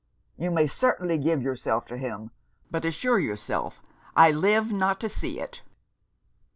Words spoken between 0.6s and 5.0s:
certainly give yourself to him, but assure yourself I live not